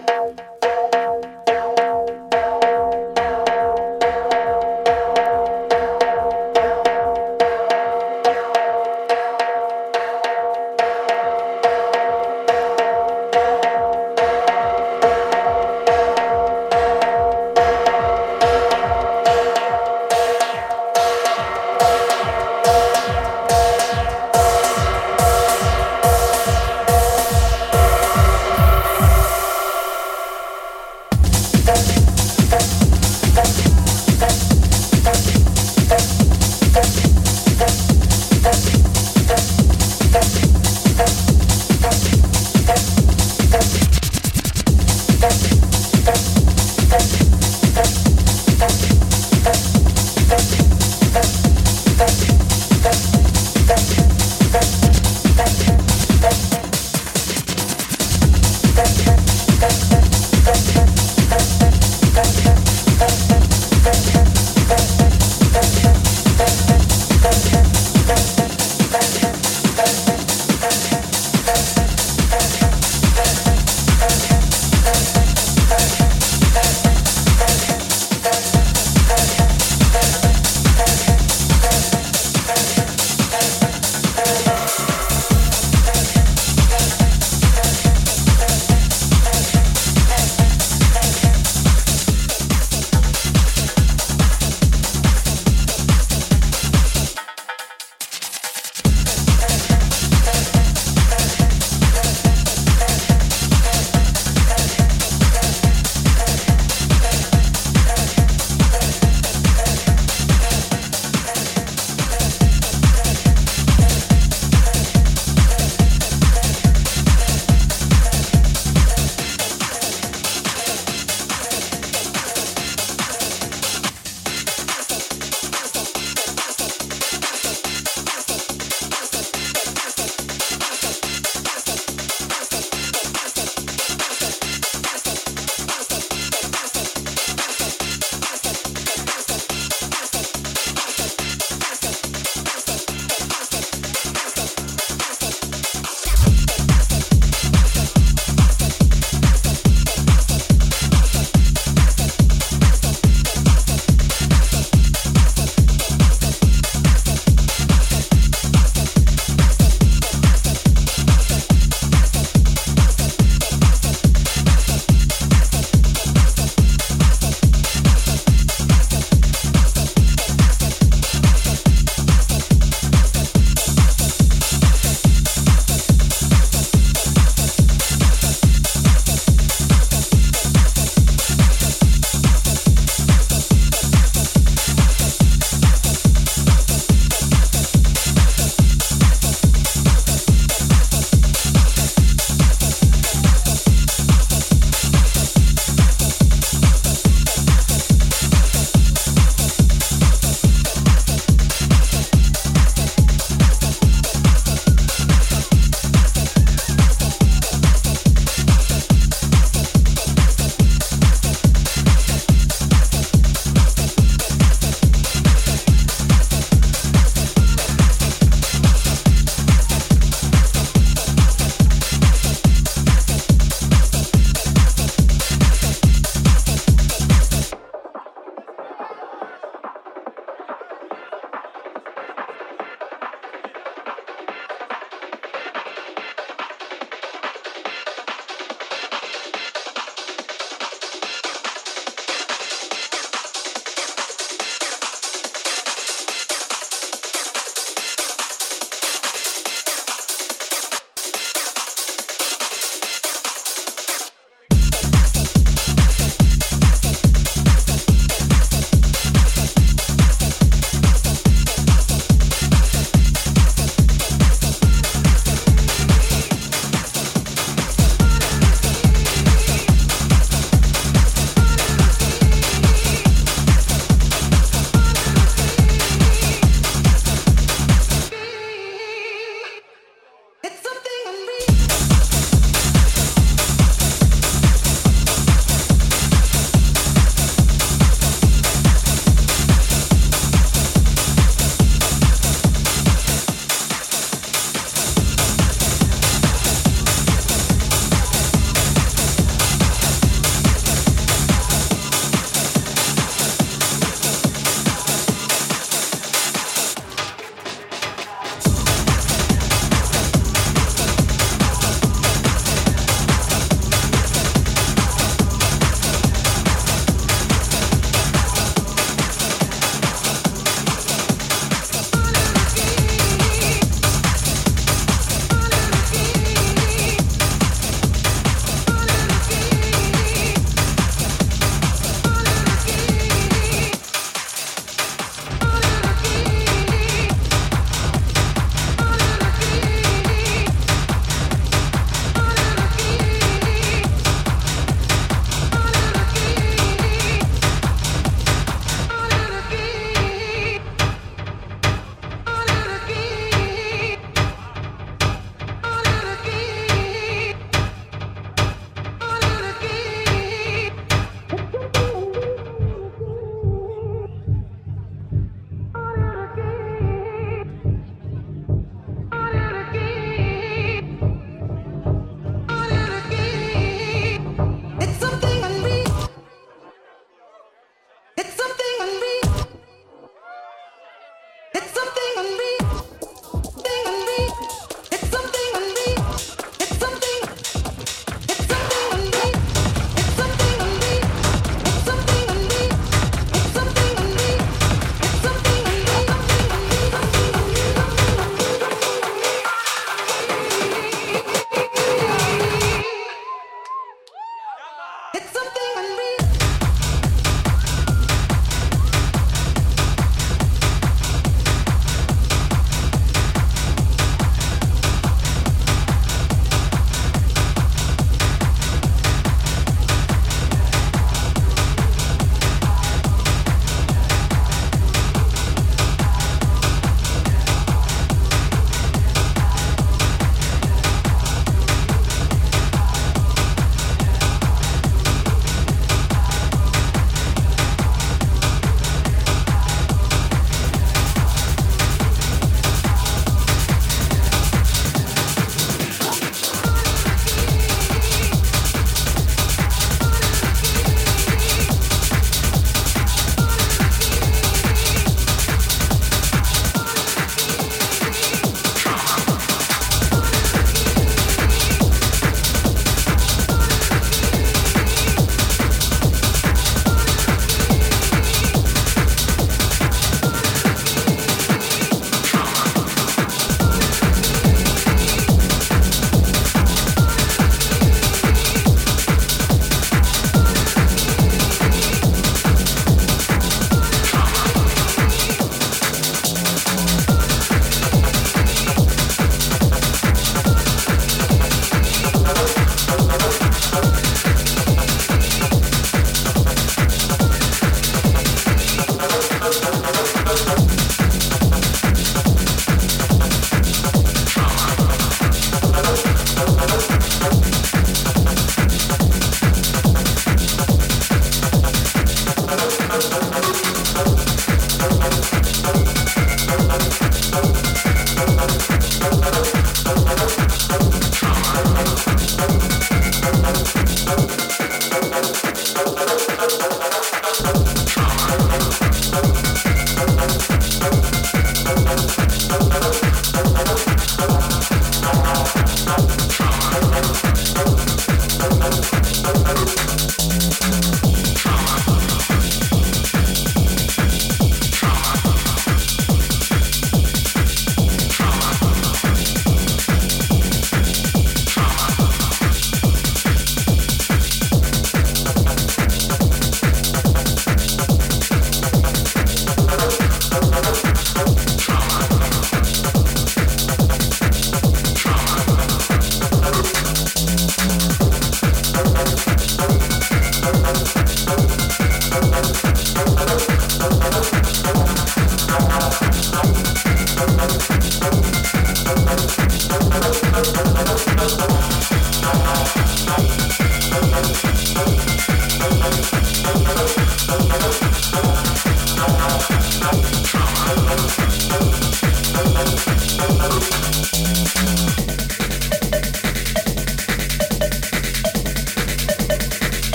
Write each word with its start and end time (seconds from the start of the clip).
Tchau, 0.00 0.34
tchau. 0.36 0.51